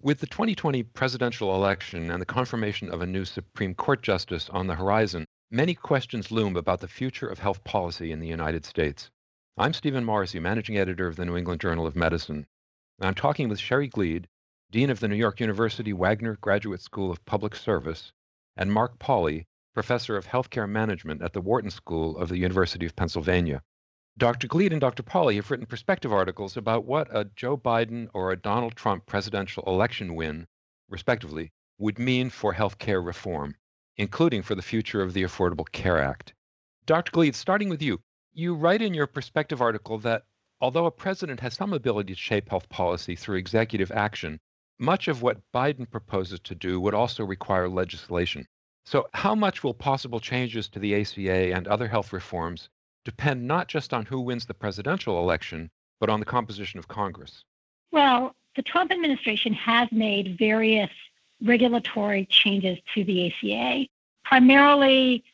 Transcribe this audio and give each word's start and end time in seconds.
With 0.00 0.20
the 0.20 0.28
2020 0.28 0.84
presidential 0.84 1.56
election 1.56 2.12
and 2.12 2.22
the 2.22 2.26
confirmation 2.26 2.88
of 2.88 3.02
a 3.02 3.06
new 3.06 3.24
Supreme 3.24 3.74
Court 3.74 4.00
justice 4.00 4.48
on 4.48 4.68
the 4.68 4.76
horizon, 4.76 5.24
many 5.50 5.74
questions 5.74 6.30
loom 6.30 6.54
about 6.54 6.78
the 6.78 6.86
future 6.86 7.26
of 7.26 7.40
health 7.40 7.64
policy 7.64 8.12
in 8.12 8.20
the 8.20 8.28
United 8.28 8.64
States. 8.64 9.10
I'm 9.56 9.72
Stephen 9.72 10.04
Morrissey, 10.04 10.38
managing 10.38 10.78
editor 10.78 11.08
of 11.08 11.16
the 11.16 11.24
New 11.24 11.36
England 11.36 11.60
Journal 11.60 11.84
of 11.84 11.96
Medicine. 11.96 12.46
I'm 13.00 13.16
talking 13.16 13.48
with 13.48 13.58
Sherry 13.58 13.88
Glied, 13.88 14.28
Dean 14.70 14.88
of 14.88 15.00
the 15.00 15.08
New 15.08 15.16
York 15.16 15.40
University 15.40 15.92
Wagner 15.92 16.36
Graduate 16.40 16.80
School 16.80 17.10
of 17.10 17.24
Public 17.24 17.56
Service, 17.56 18.12
and 18.56 18.72
Mark 18.72 19.00
Pauly, 19.00 19.46
Professor 19.74 20.16
of 20.16 20.26
Healthcare 20.26 20.68
Management 20.68 21.22
at 21.22 21.32
the 21.32 21.40
Wharton 21.40 21.72
School 21.72 22.16
of 22.18 22.28
the 22.28 22.38
University 22.38 22.86
of 22.86 22.94
Pennsylvania. 22.94 23.64
Dr. 24.18 24.48
Glied 24.48 24.72
and 24.72 24.80
Dr. 24.80 25.04
Pauly 25.04 25.36
have 25.36 25.48
written 25.48 25.64
perspective 25.64 26.12
articles 26.12 26.56
about 26.56 26.84
what 26.84 27.06
a 27.16 27.30
Joe 27.36 27.56
Biden 27.56 28.08
or 28.12 28.32
a 28.32 28.36
Donald 28.36 28.74
Trump 28.74 29.06
presidential 29.06 29.62
election 29.64 30.16
win, 30.16 30.48
respectively, 30.88 31.52
would 31.78 32.00
mean 32.00 32.28
for 32.28 32.52
healthcare 32.52 33.04
reform, 33.04 33.54
including 33.96 34.42
for 34.42 34.56
the 34.56 34.62
future 34.62 35.02
of 35.02 35.12
the 35.12 35.22
Affordable 35.22 35.70
Care 35.70 36.02
Act. 36.02 36.34
Dr. 36.84 37.12
Glied, 37.12 37.36
starting 37.36 37.68
with 37.68 37.80
you, 37.80 38.00
you 38.32 38.56
write 38.56 38.82
in 38.82 38.92
your 38.92 39.06
perspective 39.06 39.62
article 39.62 39.98
that 39.98 40.24
although 40.60 40.86
a 40.86 40.90
president 40.90 41.38
has 41.38 41.54
some 41.54 41.72
ability 41.72 42.12
to 42.12 42.18
shape 42.18 42.48
health 42.48 42.68
policy 42.68 43.14
through 43.14 43.36
executive 43.36 43.92
action, 43.92 44.40
much 44.80 45.06
of 45.06 45.22
what 45.22 45.42
Biden 45.54 45.88
proposes 45.88 46.40
to 46.40 46.56
do 46.56 46.80
would 46.80 46.92
also 46.92 47.24
require 47.24 47.68
legislation. 47.68 48.48
So, 48.84 49.08
how 49.14 49.36
much 49.36 49.62
will 49.62 49.74
possible 49.74 50.18
changes 50.18 50.68
to 50.70 50.80
the 50.80 51.00
ACA 51.00 51.54
and 51.54 51.68
other 51.68 51.86
health 51.86 52.12
reforms 52.12 52.68
depend 53.08 53.48
not 53.48 53.68
just 53.68 53.94
on 53.94 54.04
who 54.04 54.20
wins 54.20 54.44
the 54.44 54.52
presidential 54.52 55.18
election, 55.18 55.70
but 55.98 56.10
on 56.10 56.20
the 56.20 56.26
composition 56.26 56.78
of 56.78 56.88
Congress? 56.88 57.42
Well, 57.90 58.34
the 58.54 58.62
Trump 58.62 58.92
administration 58.92 59.54
has 59.54 59.90
made 59.90 60.36
various 60.38 60.90
regulatory 61.42 62.26
changes 62.26 62.76
to 62.94 63.04
the 63.04 63.32
ACA, 63.32 63.86
primarily 64.26 65.24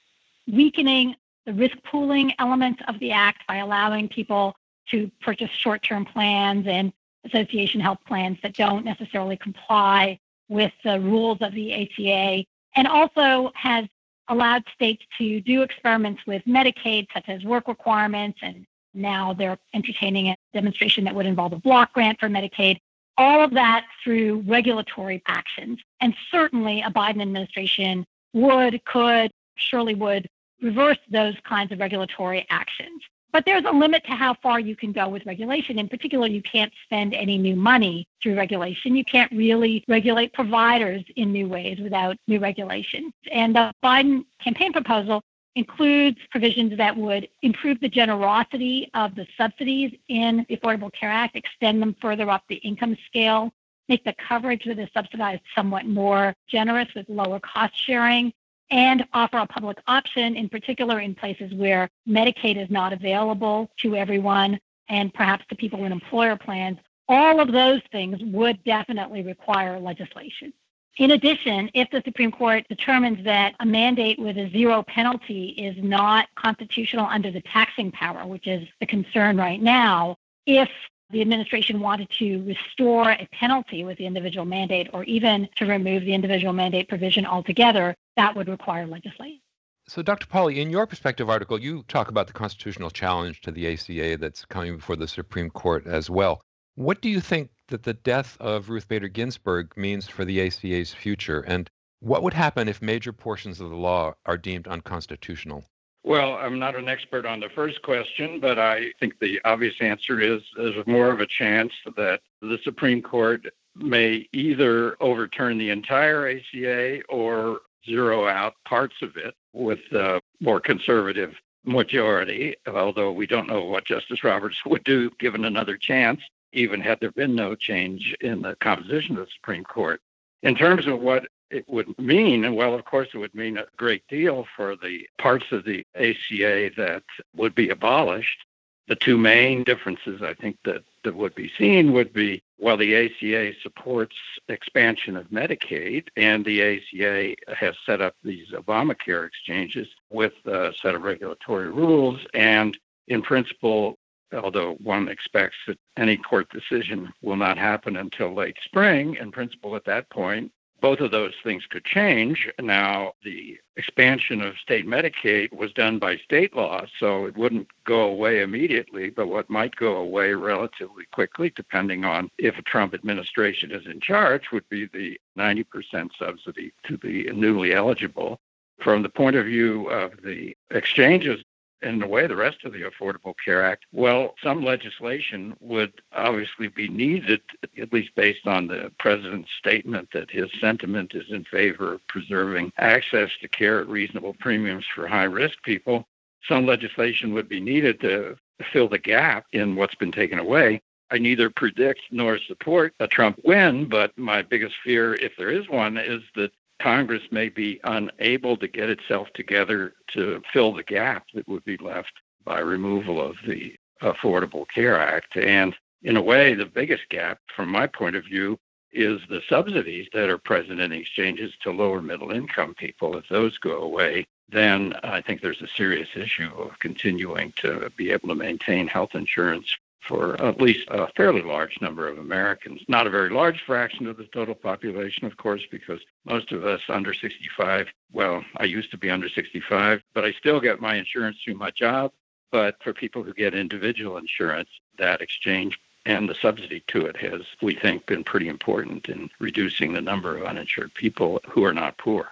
weakening 0.47 1.17
the 1.47 1.53
risk 1.53 1.77
pooling 1.83 2.33
elements 2.39 2.81
of 2.87 3.01
the 3.01 3.11
act 3.11 3.45
by 3.49 3.57
allowing 3.57 4.09
people 4.09 4.55
to 4.93 5.11
purchase 5.21 5.51
short 5.51 5.83
term 5.83 6.05
plans 6.05 6.69
and 6.69 6.93
association 7.25 7.81
health 7.81 7.99
plans 8.07 8.39
that 8.45 8.55
don't 8.55 8.85
necessarily 8.85 9.37
comply 9.37 10.17
with 10.49 10.73
the 10.85 11.01
rules 11.01 11.39
of 11.41 11.53
the 11.55 11.73
ACA, 11.75 12.45
and 12.77 12.87
also 12.87 13.51
has 13.57 13.87
allowed 14.29 14.65
states 14.75 15.05
to 15.19 15.41
do 15.41 15.63
experiments 15.63 16.23
with 16.27 16.43
Medicaid, 16.45 17.07
such 17.13 17.29
as 17.29 17.45
work 17.45 17.69
requirements, 17.69 18.39
and 18.43 18.67
now 18.95 19.33
they're 19.33 19.59
entertaining 19.75 20.29
a 20.29 20.37
demonstration 20.53 21.05
that 21.05 21.15
would 21.15 21.27
involve 21.27 21.53
a 21.53 21.59
block 21.59 21.93
grant 21.93 22.19
for 22.21 22.29
Medicaid. 22.29 22.79
All 23.17 23.43
of 23.45 23.53
that 23.53 23.85
through 24.03 24.45
regulatory 24.47 25.23
actions. 25.27 25.79
And 26.01 26.15
certainly 26.31 26.81
a 26.81 26.91
Biden 26.91 27.23
administration 27.23 28.05
would, 28.33 28.85
could, 28.85 29.31
surely 29.57 29.95
would 29.95 30.27
reverse 30.61 30.99
those 31.11 31.35
kinds 31.45 31.71
of 31.73 31.79
regulatory 31.79 32.47
actions. 32.51 33.03
But 33.35 33.45
there's 33.47 33.65
a 33.65 33.73
limit 33.73 34.05
to 34.05 34.13
how 34.13 34.35
far 34.35 34.61
you 34.61 34.77
can 34.77 34.93
go 34.93 35.09
with 35.09 35.27
regulation. 35.27 35.81
In 35.81 35.89
particular, 35.89 36.29
you 36.29 36.41
can't 36.41 36.73
spend 36.85 37.15
any 37.15 37.37
new 37.37 37.57
money 37.57 38.07
through 38.23 38.37
regulation. 38.37 38.95
You 38.95 39.05
can't 39.05 39.31
really 39.33 39.85
regulate 39.89 40.33
providers 40.33 41.03
in 41.17 41.33
new 41.33 41.49
ways 41.49 41.81
without 41.81 42.17
new 42.29 42.39
regulation. 42.39 43.13
And 43.33 43.57
the 43.57 43.73
Biden 43.83 44.25
campaign 44.39 44.73
proposal 44.73 45.21
includes 45.57 46.19
provisions 46.31 46.77
that 46.77 46.97
would 46.97 47.27
improve 47.43 47.81
the 47.81 47.89
generosity 47.89 48.89
of 48.95 49.17
the 49.17 49.27
subsidies 49.37 49.93
in 50.07 50.47
the 50.49 50.57
Affordable 50.57 50.93
Care 50.93 51.11
Act, 51.11 51.35
extend 51.35 51.83
them 51.83 51.97
further 52.01 52.31
up 52.31 52.45
the 52.49 52.57
income 52.57 52.97
scale, 53.09 53.53
make 53.89 54.05
the 54.05 54.15
coverage 54.29 54.63
that 54.65 54.79
is 54.79 54.89
subsidized 54.95 55.43
somewhat 55.57 55.87
more 55.87 56.37
generous 56.47 56.89
with 56.95 57.09
lower 57.09 57.41
cost 57.41 57.75
sharing, 57.85 58.33
and 58.71 59.05
offer 59.13 59.39
a 59.39 59.47
public 59.47 59.79
option, 59.87 60.37
in 60.37 60.49
particular 60.49 61.01
in 61.01 61.15
places 61.15 61.53
where 61.55 61.89
Medicaid 62.09 62.63
is 62.63 62.71
not 62.71 62.93
available 62.93 63.71
to 63.79 63.97
everyone 63.97 64.59
and 64.89 65.13
perhaps 65.15 65.45
to 65.49 65.55
people 65.55 65.85
in 65.85 65.93
employer 65.93 66.37
plans. 66.37 66.79
All 67.09 67.41
of 67.41 67.53
those 67.53 67.83
things 67.93 68.19
would 68.23 68.63
definitely 68.65 69.23
require 69.23 69.79
legislation. 69.79 70.53
In 70.97 71.11
addition, 71.11 71.71
if 71.75 71.91
the 71.91 72.03
Supreme 72.05 72.31
Court 72.31 72.65
determines 72.69 73.25
that 73.25 73.55
a 73.59 73.67
mandate 73.67 74.19
with 74.19 74.39
a 74.39 74.49
zero 74.51 74.85
penalty 74.85 75.49
is 75.49 75.75
not 75.83 76.29
constitutional 76.37 77.07
under 77.07 77.33
the 77.33 77.41
taxing 77.43 77.91
power, 77.91 78.27
which 78.27 78.47
is 78.47 78.67
the 78.81 78.87
concern 78.87 79.37
right 79.37 79.61
now, 79.61 80.17
if 80.47 80.69
the 81.15 81.21
administration 81.21 81.81
wanted 81.81 82.11
to 82.11 82.43
restore 82.45 83.13
a 83.13 83.27
penalty 83.33 83.85
with 83.85 83.97
the 83.99 84.05
individual 84.05 84.45
mandate 84.45 84.91
or 84.93 85.05
even 85.05 85.49
to 85.57 85.65
remove 85.65 86.05
the 86.05 86.13
individual 86.13 86.53
mandate 86.53 86.89
provision 86.89 87.25
altogether, 87.25 87.95
that 88.17 88.37
would 88.37 88.49
require 88.49 88.85
legislation. 88.87 89.41
So, 89.87 90.03
Dr. 90.03 90.27
Pauly, 90.27 90.57
in 90.57 90.71
your 90.71 90.87
perspective 90.87 91.31
article, 91.31 91.61
you 91.61 91.85
talk 91.89 92.09
about 92.09 92.27
the 92.27 92.33
constitutional 92.33 92.91
challenge 92.91 93.43
to 93.43 93.53
the 93.53 93.73
ACA 93.73 94.17
that's 94.17 94.45
coming 94.45 94.77
before 94.77 94.97
the 94.97 95.07
Supreme 95.07 95.51
Court 95.51 95.87
as 95.87 96.11
well. 96.11 96.43
What 96.75 97.01
do 97.01 97.09
you 97.09 97.21
think 97.21 97.51
that 97.69 97.85
the 97.85 97.95
death 97.95 98.37
of 98.41 98.69
Ruth 98.69 98.89
Bader 98.89 99.09
Ginsburg 99.09 99.77
means 99.77 100.09
for 100.09 100.25
the 100.25 100.41
ACA's 100.41 100.93
future? 100.93 101.43
And 101.43 101.71
what 102.01 102.25
would 102.25 102.35
happen 102.35 102.69
if 102.69 102.83
major 102.83 103.13
portions 103.13 103.61
of 103.61 103.71
the 103.71 103.77
law 103.77 104.15
are 104.27 104.37
deemed 104.37 104.67
unconstitutional? 104.67 105.65
Well, 106.05 106.35
I'm 106.35 106.59
not 106.59 106.77
an 106.77 106.87
expert 106.87 107.25
on 107.25 107.41
the 107.41 107.49
first 107.49 107.81
question, 107.81 108.39
but 108.39 108.59
I 108.59 108.93
think 109.01 109.19
the 109.19 109.41
obvious 109.47 109.75
answer 109.81 110.21
is 110.21 110.43
there's 110.55 110.87
more 110.87 111.11
of 111.11 111.21
a 111.21 111.27
chance 111.27 111.73
that 111.97 112.21
the 112.43 112.59
Supreme 112.63 113.01
Court 113.01 113.47
may 113.75 114.29
either 114.33 114.97
overturn 115.01 115.57
the 115.57 115.71
entire 115.71 116.29
ACA 116.29 117.03
or 117.09 117.61
zero 117.87 118.29
out 118.29 118.55
parts 118.67 118.97
of 119.01 119.17
it 119.17 119.35
with 119.55 119.81
a 119.93 120.21
more 120.41 120.61
conservative 120.61 121.35
majority, 121.65 122.55
although 122.67 123.11
we 123.11 123.27
don't 123.27 123.49
know 123.49 123.65
what 123.65 123.87
Justice 123.87 124.23
Roberts 124.23 124.63
would 124.67 124.85
do 124.85 125.11
given 125.19 125.47
another 125.47 125.79
chance, 125.79 126.21
even 126.53 126.83
had 126.83 127.01
there 127.01 127.13
been 127.13 127.35
no 127.35 127.55
change 127.55 128.15
in 128.21 128.43
the 128.43 128.57
composition 128.57 129.17
of 129.17 129.25
the 129.25 129.33
Supreme 129.33 129.65
Court. 129.65 130.03
In 130.43 130.55
terms 130.55 130.87
of 130.87 131.01
what 131.01 131.27
it 131.55 131.69
would 131.69 131.97
mean, 131.99 132.55
well, 132.55 132.75
of 132.75 132.85
course, 132.85 133.09
it 133.15 133.19
would 133.19 133.35
mean 133.35 133.59
a 133.59 133.67
great 133.77 134.07
deal 134.09 134.47
for 134.57 134.75
the 134.75 135.09
parts 135.19 135.47
of 135.53 135.65
the 135.65 135.87
ACA 135.95 136.71
that 136.77 137.05
would 137.37 137.55
be 137.55 137.71
abolished. 137.71 138.45
The 138.89 138.97
two 138.97 139.17
main 139.17 139.63
differences 139.63 140.21
I 140.21 140.35
think 140.35 140.59
that, 140.65 140.83
that 141.05 141.15
would 141.15 141.35
be 141.35 141.51
seen 141.57 141.93
would 141.93 142.13
be 142.13 142.43
while 142.59 142.77
the 142.77 142.95
ACA 142.95 143.53
supports 143.63 144.17
expansion 144.49 145.17
of 145.17 145.29
Medicaid 145.29 146.09
and 146.17 146.45
the 146.45 146.61
ACA 146.63 147.37
has 147.55 147.77
set 147.87 148.01
up 148.03 148.15
these 148.25 148.49
Obamacare 148.51 149.27
exchanges 149.27 149.89
with 150.11 150.35
a 150.45 150.75
set 150.83 150.95
of 150.95 151.03
regulatory 151.03 151.71
rules 151.71 152.21
and 152.35 152.77
in 153.09 153.23
principle 153.23 153.97
although 154.33 154.75
one 154.83 155.09
expects 155.09 155.57
that 155.67 155.79
any 155.97 156.17
court 156.17 156.49
decision 156.51 157.13
will 157.23 157.37
not 157.37 157.57
happen 157.57 157.97
until 157.97 158.35
late 158.35 158.57
spring, 158.65 159.15
in 159.21 159.31
principle 159.31 159.77
at 159.77 159.85
that 159.85 160.11
point, 160.11 160.51
both 160.85 161.01
of 161.01 161.13
those 161.13 161.33
things 161.43 161.65
could 161.65 161.83
change. 161.87 162.47
Now, 162.61 163.15
the 163.25 163.57
expansion 163.75 164.43
of 164.43 164.59
state 164.59 164.87
Medicaid 164.87 165.51
was 165.51 165.73
done 165.73 165.99
by 165.99 166.19
state 166.19 166.55
law, 166.55 166.85
so 167.01 167.25
it 167.25 167.39
wouldn't 167.39 167.69
go 167.85 168.03
away 168.03 168.43
immediately, 168.43 169.09
but 169.09 169.29
what 169.29 169.49
might 169.49 169.75
go 169.77 169.97
away 169.97 170.35
relatively 170.35 171.07
quickly, 171.11 171.51
depending 171.57 172.05
on 172.05 172.31
if 172.37 172.59
a 172.59 172.63
Trump 172.63 172.93
administration 172.93 173.73
is 173.73 173.87
in 173.87 173.99
charge, 173.99 174.53
would 174.53 174.69
be 174.69 174.85
the 174.93 175.19
90% 175.39 176.11
subsidy 176.19 176.75
to 176.83 176.99
the 176.99 177.31
newly 177.33 177.73
eligible. 177.73 178.39
From 178.79 179.03
the 179.03 179.09
point 179.09 179.37
of 179.37 179.47
view 179.47 179.89
of 179.89 180.21
the 180.23 180.55
exchanges, 180.71 181.43
in 181.85 182.03
a 182.03 182.07
way 182.07 182.27
the 182.27 182.35
rest 182.35 182.65
of 182.65 182.73
the 182.73 182.83
Affordable 182.83 183.35
Care 183.45 183.65
Act, 183.65 183.85
well, 183.93 184.35
some 184.43 184.65
legislation 184.65 185.55
would 185.61 185.93
obviously 186.13 186.69
be 186.69 186.89
needed, 186.89 187.43
at 187.79 187.93
least 187.93 188.15
based 188.15 188.47
on 188.47 188.67
the 188.67 188.91
president's 188.99 189.51
statement 189.59 190.09
that 190.13 190.31
his 190.31 190.51
sentiment 190.61 191.15
is 191.15 191.31
in 191.31 191.45
favor 191.45 191.95
of 191.95 192.07
preserving 192.09 192.73
access 192.79 193.31
to 193.41 193.49
care 193.49 193.81
at 193.81 193.89
reasonable 193.89 194.35
premiums 194.41 194.85
for 194.95 195.07
high 195.07 195.25
risk 195.25 195.63
people. 195.63 196.07
Some 196.49 196.67
legislation 196.67 197.33
would 197.35 197.49
be 197.49 197.61
needed 197.61 198.01
to 198.01 198.37
fill 198.73 198.89
the 198.89 198.99
gap 198.99 199.47
in 199.53 199.77
what's 199.77 199.95
been 199.95 200.13
taken 200.13 200.39
away. 200.39 200.81
I 201.11 201.19
neither 201.19 201.51
predict 201.51 202.01
nor 202.11 202.39
support 202.39 202.95
a 202.99 203.07
Trump 203.07 203.39
win, 203.45 203.89
but 203.89 204.17
my 204.17 204.43
biggest 204.43 204.75
fear, 204.83 205.15
if 205.15 205.37
there 205.37 205.51
is 205.51 205.69
one, 205.69 205.97
is 205.99 206.23
that 206.35 206.51
Congress 206.85 207.23
may 207.31 207.49
be 207.49 207.81
unable 207.85 208.59
to 208.59 208.69
get 208.69 208.91
itself 208.91 209.27
together 209.33 209.95
to 210.07 210.43
fill 210.53 210.75
the 210.75 210.83
gap 210.83 211.25
that 211.33 211.49
would 211.49 211.65
be 211.65 211.79
left 211.79 212.13
by 212.45 212.59
removal 212.59 213.23
of 213.23 213.37
the 213.47 213.75
Affordable 214.03 214.69
Care 214.69 215.01
Act. 215.01 215.35
And 215.39 215.75
in 216.03 216.19
a 216.19 216.23
way, 216.23 216.53
the 216.53 216.67
biggest 216.67 217.09
gap, 217.09 217.39
from 217.57 217.71
my 217.71 217.87
point 217.87 218.17
of 218.17 218.27
view, 218.27 218.59
is 218.93 219.19
the 219.31 219.41
subsidies 219.49 220.09
that 220.13 220.29
are 220.29 220.37
present 220.37 220.79
in 220.79 220.93
exchanges 220.93 221.55
to 221.63 221.71
lower 221.71 222.03
middle 222.03 222.33
income 222.33 222.75
people. 222.75 223.17
If 223.17 223.31
those 223.31 223.57
go 223.57 223.79
away, 223.79 224.27
then 224.51 224.93
I 225.03 225.23
think 225.23 225.41
there's 225.41 225.63
a 225.63 225.69
serious 225.69 226.11
issue 226.15 226.51
of 226.55 226.79
continuing 226.81 227.53
to 227.63 227.91
be 227.97 228.11
able 228.11 228.29
to 228.29 228.35
maintain 228.35 228.89
health 228.89 229.15
insurance 229.15 229.75
for 230.07 230.41
at 230.41 230.61
least 230.61 230.87
a 230.89 231.09
fairly 231.17 231.43
large 231.43 231.81
number 231.81 232.07
of 232.09 232.19
Americans. 232.19 232.83
Not 232.89 233.07
a 233.07 233.11
very 233.11 233.31
large 233.31 233.63
fraction 233.63 234.07
of 234.07 234.17
the 234.17 234.25
total 234.25 234.55
population, 234.55 235.27
of 235.27 235.37
course, 235.37 235.63
because 235.71 236.01
most 236.25 236.53
of 236.53 236.65
us 236.65 236.81
under 236.89 237.15
65, 237.15 237.89
well, 238.13 238.45
I 238.57 238.65
used 238.65 238.91
to 238.91 238.99
be 238.99 239.11
under 239.11 239.29
65, 239.29 240.03
but 240.15 240.25
I 240.25 240.33
still 240.33 240.61
get 240.61 240.81
my 240.81 240.97
insurance 240.97 241.39
through 241.43 241.55
my 241.55 241.71
job. 241.71 242.13
But 242.51 242.77
for 242.83 242.93
people 242.93 243.23
who 243.23 243.35
get 243.35 243.55
individual 243.55 244.17
insurance, 244.17 244.69
that 244.99 245.21
exchange 245.21 245.79
and 246.07 246.29
the 246.29 246.35
subsidy 246.35 246.85
to 246.89 247.07
it 247.07 247.17
has, 247.17 247.43
we 247.63 247.75
think, 247.75 248.07
been 248.07 248.25
pretty 248.25 248.49
important 248.49 249.09
in 249.09 249.31
reducing 249.41 249.93
the 249.93 250.01
number 250.01 250.37
of 250.37 250.45
uninsured 250.45 250.93
people 250.95 251.41
who 251.49 251.65
are 251.65 251.73
not 251.73 251.97
poor. 251.99 252.29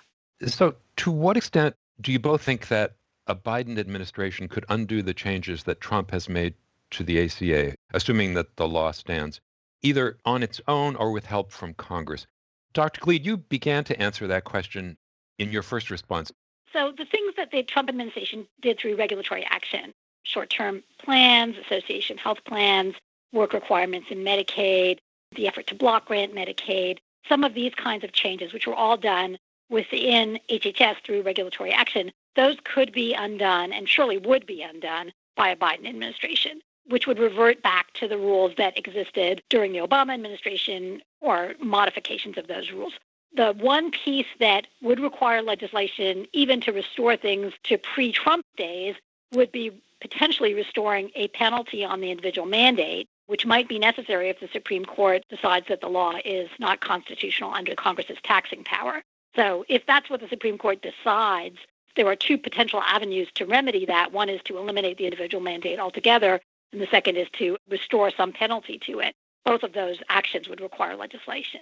So, 0.47 0.75
to 0.97 1.11
what 1.11 1.37
extent 1.37 1.75
do 2.01 2.13
you 2.13 2.19
both 2.19 2.43
think 2.43 2.69
that 2.69 2.95
a 3.27 3.35
Biden 3.35 3.79
administration 3.79 4.49
could 4.49 4.65
undo 4.69 5.03
the 5.03 5.15
changes 5.15 5.65
that 5.65 5.81
Trump 5.81 6.11
has 6.11 6.29
made 6.29 6.55
to 6.93 7.05
the 7.05 7.25
ACA, 7.25 7.75
assuming 7.93 8.35
that 8.35 8.57
the 8.57 8.69
law 8.69 8.91
stands, 8.91 9.41
either 9.83 10.19
on 10.25 10.43
its 10.43 10.61
own 10.69 10.97
or 10.97 11.11
with 11.11 11.27
help 11.27 11.51
from 11.51 11.75
Congress? 11.75 12.27
Dr. 12.73 13.01
Glied, 13.01 13.27
you 13.27 13.37
began 13.37 13.85
to 13.85 14.01
answer 14.01 14.27
that 14.27 14.45
question 14.45 14.97
in 15.39 15.53
your 15.53 15.63
first 15.63 15.91
response. 15.91 16.33
So, 16.73 16.93
the 16.97 17.05
things 17.05 17.35
that 17.37 17.51
the 17.51 17.63
Trump 17.63 17.89
administration 17.89 18.47
did 18.61 18.79
through 18.79 18.97
regulatory 18.97 19.45
action 19.45 19.93
short 20.25 20.51
term 20.51 20.83
plans, 20.99 21.57
association 21.59 22.17
health 22.17 22.45
plans, 22.45 22.95
work 23.33 23.53
requirements 23.53 24.09
in 24.11 24.19
Medicaid, 24.19 24.99
the 25.35 25.49
effort 25.49 25.67
to 25.69 25.75
block 25.75 26.07
grant 26.07 26.35
Medicaid, 26.35 26.99
some 27.29 27.45
of 27.45 27.55
these 27.55 27.75
kinds 27.75 28.05
of 28.05 28.13
changes, 28.13 28.53
which 28.53 28.67
were 28.67 28.75
all 28.75 28.97
done 28.97 29.39
within 29.71 30.39
HHS 30.51 30.97
through 31.05 31.23
regulatory 31.23 31.73
action, 31.73 32.13
those 32.37 32.57
could 32.65 32.93
be 32.93 33.15
undone 33.15 33.73
and 33.73 33.89
surely 33.89 34.19
would 34.19 34.47
be 34.47 34.63
undone 34.63 35.13
by 35.37 35.49
a 35.49 35.57
Biden 35.57 35.89
administration, 35.89 36.61
which 36.87 37.07
would 37.07 37.19
revert 37.19 37.63
back 37.63 37.93
to 37.95 38.09
the 38.09 38.19
rules 38.19 38.55
that 38.57 38.79
existed 38.79 39.43
during 39.49 39.73
the 39.73 39.79
Obama 39.79 40.15
administration 40.15 41.03
or 41.21 41.55
modifications 41.61 42.37
of 42.37 42.49
those 42.49 42.73
rules. 42.73 42.93
The 43.35 43.53
one 43.53 43.91
piece 43.91 44.27
that 44.41 44.67
would 44.83 45.01
require 45.01 45.41
legislation, 45.43 46.27
even 46.33 46.61
to 46.63 46.73
restore 46.73 47.17
things 47.17 47.55
to 47.65 47.79
pre 47.79 48.13
Trump 48.13 48.45
days, 48.57 48.95
would 49.33 49.53
be 49.53 49.81
potentially 50.01 50.53
restoring 50.53 51.11
a 51.15 51.29
penalty 51.29 51.85
on 51.85 52.01
the 52.01 52.11
individual 52.11 52.47
mandate 52.47 53.09
which 53.33 53.47
might 53.47 53.67
be 53.67 53.79
necessary 53.79 54.29
if 54.29 54.41
the 54.41 54.49
Supreme 54.53 54.85
Court 54.85 55.25
decides 55.31 55.67
that 55.69 55.81
the 55.81 55.89
law 55.89 56.13
is 56.23 56.51
not 56.59 56.81
constitutional 56.81 57.55
under 57.55 57.75
Congress's 57.75 58.19
taxing 58.23 58.63
power. 58.65 59.03
So, 59.35 59.65
if 59.69 59.87
that's 59.87 60.11
what 60.11 60.21
the 60.21 60.29
Supreme 60.29 60.59
Court 60.59 60.83
decides, 60.83 61.57
there 61.97 62.07
are 62.07 62.17
two 62.17 62.37
potential 62.37 62.83
avenues 62.83 63.29
to 63.37 63.47
remedy 63.47 63.87
that. 63.87 64.13
One 64.13 64.29
is 64.29 64.43
to 64.45 64.59
eliminate 64.59 64.99
the 64.99 65.07
individual 65.07 65.43
mandate 65.43 65.79
altogether, 65.79 66.41
and 66.73 66.81
the 66.81 66.87
second 66.87 67.17
is 67.17 67.29
to 67.39 67.57
restore 67.69 68.11
some 68.11 68.33
penalty 68.33 68.79
to 68.87 69.01
it. 69.01 69.15
Both 69.45 69.63
of 69.63 69.73
those 69.73 69.99
actions 70.09 70.49
would 70.49 70.61
require 70.61 70.97
legislation. 70.97 71.61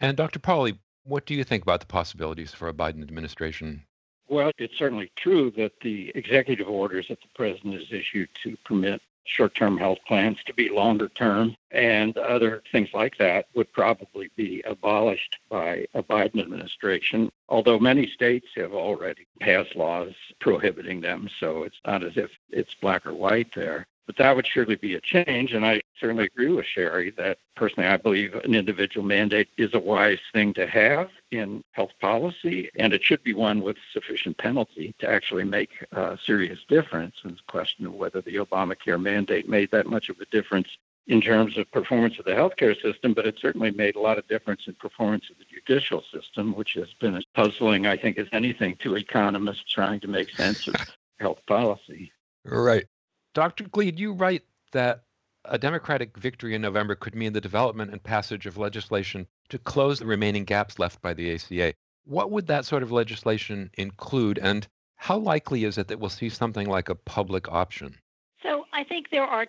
And 0.00 0.16
Dr. 0.16 0.38
Pauly, 0.38 0.78
what 1.04 1.26
do 1.26 1.34
you 1.34 1.44
think 1.44 1.62
about 1.62 1.80
the 1.80 1.86
possibilities 1.86 2.52
for 2.52 2.68
a 2.68 2.72
Biden 2.72 3.02
administration? 3.02 3.84
Well, 4.28 4.52
it's 4.58 4.78
certainly 4.78 5.10
true 5.16 5.50
that 5.52 5.80
the 5.80 6.10
executive 6.14 6.68
orders 6.68 7.08
that 7.08 7.20
the 7.20 7.28
president 7.34 7.74
has 7.74 7.92
issued 7.92 8.28
to 8.42 8.56
permit 8.64 9.02
short 9.24 9.54
term 9.54 9.78
health 9.78 9.98
plans 10.06 10.42
to 10.44 10.54
be 10.54 10.68
longer 10.68 11.08
term, 11.08 11.56
and 11.70 12.16
other 12.18 12.62
things 12.70 12.90
like 12.92 13.16
that 13.18 13.46
would 13.54 13.72
probably 13.72 14.30
be 14.36 14.62
abolished 14.66 15.38
by 15.48 15.86
a 15.94 16.02
Biden 16.02 16.40
administration, 16.40 17.30
although 17.48 17.78
many 17.78 18.06
states 18.06 18.48
have 18.54 18.74
already 18.74 19.26
passed 19.40 19.76
laws 19.76 20.12
prohibiting 20.40 21.00
them, 21.00 21.28
so 21.40 21.62
it's 21.62 21.80
not 21.86 22.02
as 22.02 22.16
if 22.16 22.30
it's 22.50 22.74
black 22.74 23.06
or 23.06 23.14
white 23.14 23.52
there. 23.54 23.86
But 24.06 24.16
that 24.16 24.36
would 24.36 24.46
surely 24.46 24.76
be 24.76 24.94
a 24.94 25.00
change. 25.00 25.54
And 25.54 25.64
I 25.64 25.80
certainly 25.98 26.24
agree 26.24 26.52
with 26.52 26.66
Sherry 26.66 27.10
that 27.12 27.38
personally 27.56 27.88
I 27.88 27.96
believe 27.96 28.34
an 28.34 28.54
individual 28.54 29.06
mandate 29.06 29.48
is 29.56 29.72
a 29.72 29.78
wise 29.78 30.18
thing 30.32 30.52
to 30.54 30.66
have 30.66 31.10
in 31.30 31.62
health 31.72 31.92
policy, 32.00 32.70
and 32.76 32.92
it 32.92 33.02
should 33.02 33.22
be 33.22 33.34
one 33.34 33.62
with 33.62 33.76
sufficient 33.92 34.36
penalty 34.36 34.94
to 34.98 35.08
actually 35.08 35.44
make 35.44 35.70
a 35.92 36.18
serious 36.22 36.60
difference. 36.68 37.16
And 37.24 37.38
a 37.38 37.50
question 37.50 37.86
of 37.86 37.94
whether 37.94 38.20
the 38.20 38.36
Obamacare 38.36 39.00
mandate 39.00 39.48
made 39.48 39.70
that 39.70 39.86
much 39.86 40.08
of 40.10 40.20
a 40.20 40.26
difference 40.26 40.68
in 41.06 41.20
terms 41.20 41.58
of 41.58 41.70
performance 41.70 42.18
of 42.18 42.24
the 42.24 42.30
healthcare 42.30 42.80
system, 42.80 43.12
but 43.12 43.26
it 43.26 43.38
certainly 43.38 43.70
made 43.70 43.96
a 43.96 44.00
lot 44.00 44.18
of 44.18 44.26
difference 44.26 44.66
in 44.66 44.74
performance 44.74 45.28
of 45.30 45.36
the 45.38 45.44
judicial 45.44 46.02
system, 46.12 46.54
which 46.54 46.74
has 46.74 46.92
been 47.00 47.14
as 47.14 47.24
puzzling, 47.34 47.86
I 47.86 47.96
think, 47.96 48.18
as 48.18 48.26
anything 48.32 48.76
to 48.76 48.96
economists 48.96 49.70
trying 49.70 50.00
to 50.00 50.08
make 50.08 50.30
sense 50.30 50.66
of 50.66 50.74
health 51.20 51.40
policy. 51.46 52.10
Right. 52.44 52.86
Dr. 53.34 53.64
Glied, 53.64 53.98
you 53.98 54.12
write 54.12 54.44
that 54.72 55.02
a 55.44 55.58
Democratic 55.58 56.16
victory 56.16 56.54
in 56.54 56.62
November 56.62 56.94
could 56.94 57.14
mean 57.14 57.32
the 57.32 57.40
development 57.40 57.90
and 57.90 58.02
passage 58.02 58.46
of 58.46 58.56
legislation 58.56 59.26
to 59.50 59.58
close 59.58 59.98
the 59.98 60.06
remaining 60.06 60.44
gaps 60.44 60.78
left 60.78 61.02
by 61.02 61.12
the 61.12 61.34
ACA. 61.34 61.74
What 62.06 62.30
would 62.30 62.46
that 62.46 62.64
sort 62.64 62.82
of 62.82 62.92
legislation 62.92 63.70
include, 63.74 64.38
and 64.38 64.66
how 64.96 65.18
likely 65.18 65.64
is 65.64 65.76
it 65.76 65.88
that 65.88 66.00
we'll 66.00 66.10
see 66.10 66.28
something 66.28 66.68
like 66.68 66.88
a 66.88 66.94
public 66.94 67.50
option? 67.50 67.98
So 68.42 68.66
I 68.72 68.84
think 68.84 69.10
there 69.10 69.26
are 69.26 69.46